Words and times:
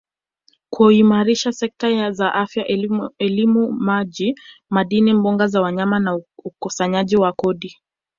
kuimarisha 0.69 1.51
sekta 1.51 2.11
za 2.11 2.33
Afya 2.33 2.65
elimu 3.19 3.71
maji 3.71 4.35
madini 4.69 5.13
mbuga 5.13 5.47
za 5.47 5.61
wanyama 5.61 5.99
na 5.99 6.19
ukusanyaji 6.45 7.17
wa 7.17 7.33
kodi 7.33 7.75